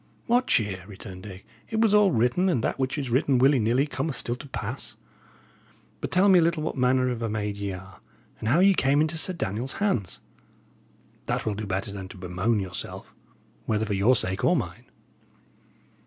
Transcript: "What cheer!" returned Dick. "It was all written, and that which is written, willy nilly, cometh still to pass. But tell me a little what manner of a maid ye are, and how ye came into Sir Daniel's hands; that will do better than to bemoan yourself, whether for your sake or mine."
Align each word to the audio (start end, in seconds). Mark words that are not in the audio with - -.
"What 0.25 0.47
cheer!" 0.47 0.83
returned 0.87 1.21
Dick. 1.21 1.45
"It 1.69 1.79
was 1.79 1.93
all 1.93 2.09
written, 2.09 2.49
and 2.49 2.63
that 2.63 2.79
which 2.79 2.97
is 2.97 3.11
written, 3.11 3.37
willy 3.37 3.59
nilly, 3.59 3.85
cometh 3.85 4.15
still 4.15 4.35
to 4.37 4.47
pass. 4.49 4.95
But 5.99 6.09
tell 6.09 6.27
me 6.27 6.39
a 6.39 6.41
little 6.41 6.63
what 6.63 6.75
manner 6.75 7.09
of 7.09 7.21
a 7.21 7.29
maid 7.29 7.55
ye 7.55 7.71
are, 7.73 7.99
and 8.39 8.49
how 8.49 8.61
ye 8.61 8.73
came 8.73 8.99
into 8.99 9.15
Sir 9.19 9.33
Daniel's 9.33 9.73
hands; 9.73 10.19
that 11.27 11.45
will 11.45 11.53
do 11.53 11.67
better 11.67 11.91
than 11.91 12.07
to 12.07 12.17
bemoan 12.17 12.59
yourself, 12.59 13.13
whether 13.67 13.85
for 13.85 13.93
your 13.93 14.15
sake 14.15 14.43
or 14.43 14.55
mine." 14.55 14.85